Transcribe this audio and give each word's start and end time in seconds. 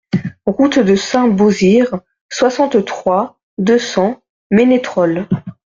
Route 0.47 0.79
de 0.79 0.95
Saint-Beauzire, 0.95 1.99
soixante-trois, 2.29 3.37
deux 3.59 3.77
cents 3.77 4.23
Ménétrol 4.49 5.27